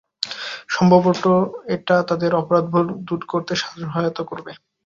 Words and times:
সম্ভবত 0.69 1.23
এটা 1.75 1.95
তাদের 2.09 2.31
অপরাধবোধ 2.35 2.87
দূর 3.07 3.21
করতে 3.31 3.53
সহায়তা 3.61 4.23
করবে। 4.23 4.51